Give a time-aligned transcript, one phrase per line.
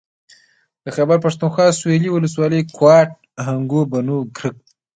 [0.83, 3.09] د خېبر پښتونخوا سوېلي ولسوالۍ کوهاټ
[3.45, 4.57] هنګو بنو کرک